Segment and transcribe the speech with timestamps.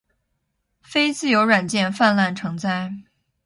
[0.81, 2.91] 非自由软件泛滥成灾